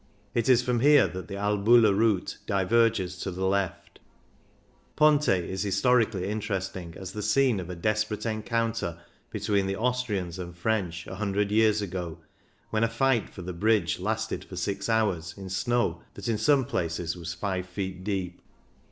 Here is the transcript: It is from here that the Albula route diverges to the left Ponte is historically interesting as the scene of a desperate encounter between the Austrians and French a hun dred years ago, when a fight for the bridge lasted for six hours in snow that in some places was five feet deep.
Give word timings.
It 0.33 0.49
is 0.49 0.63
from 0.63 0.79
here 0.79 1.07
that 1.07 1.27
the 1.27 1.35
Albula 1.35 1.95
route 1.95 2.39
diverges 2.47 3.19
to 3.19 3.29
the 3.29 3.45
left 3.45 3.99
Ponte 4.95 5.27
is 5.29 5.61
historically 5.61 6.27
interesting 6.27 6.95
as 6.97 7.11
the 7.11 7.21
scene 7.21 7.59
of 7.59 7.69
a 7.69 7.75
desperate 7.75 8.25
encounter 8.25 8.99
between 9.29 9.67
the 9.67 9.75
Austrians 9.75 10.39
and 10.39 10.57
French 10.57 11.05
a 11.05 11.17
hun 11.17 11.33
dred 11.33 11.51
years 11.51 11.83
ago, 11.83 12.17
when 12.71 12.83
a 12.83 12.89
fight 12.89 13.29
for 13.29 13.43
the 13.43 13.53
bridge 13.53 13.99
lasted 13.99 14.43
for 14.43 14.55
six 14.55 14.89
hours 14.89 15.35
in 15.37 15.51
snow 15.51 16.01
that 16.15 16.27
in 16.27 16.39
some 16.39 16.65
places 16.65 17.15
was 17.15 17.35
five 17.35 17.67
feet 17.67 18.03
deep. 18.03 18.41